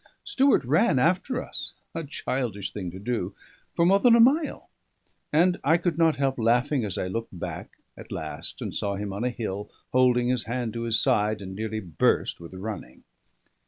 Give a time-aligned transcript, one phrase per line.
[0.23, 3.35] Stewart ran after us, a childish thing to do,
[3.75, 4.71] for more than a mile;
[5.31, 9.13] and I could not help laughing, as I looked back at last and saw him
[9.13, 13.03] on a hill, holding his hand to his side, and nearly burst with running.